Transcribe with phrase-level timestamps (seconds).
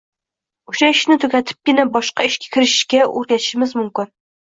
[0.71, 4.15] o‘sha ishni tugatibgina boshqa ishga kirishishga o‘rgatishimiz mumkin.